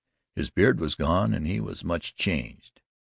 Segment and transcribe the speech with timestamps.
[0.35, 2.81] His beard was gone and he was much changed.